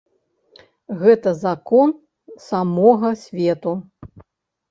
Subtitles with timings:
[1.01, 1.93] Гэта закон
[2.47, 3.71] самога свету.